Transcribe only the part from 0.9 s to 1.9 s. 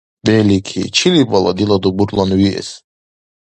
чили бала, дила